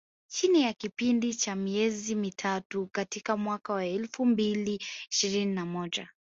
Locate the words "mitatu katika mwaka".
2.15-3.73